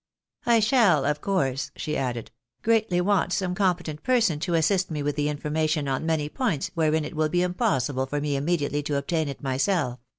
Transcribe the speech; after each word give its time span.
"I 0.47 0.59
shall 0.61 1.05
of 1.05 1.21
course," 1.21 1.69
she 1.75 1.95
added," 1.95 2.31
greatly 2.63 2.99
want 3.01 3.31
some 3.33 3.53
competent 3.53 4.01
person 4.01 4.39
to 4.39 4.55
assist 4.55 4.89
me 4.89 5.03
with 5.03 5.19
information 5.19 5.87
on 5.87 6.07
many 6.07 6.27
points 6.27 6.71
wherein 6.73 7.05
it 7.05 7.15
will 7.15 7.29
be 7.29 7.43
impossible 7.43 8.07
for 8.07 8.19
me 8.19 8.35
immediately 8.35 8.81
to 8.81 8.95
obtain 8.97 9.29
it 9.29 9.43
myself 9.43 9.99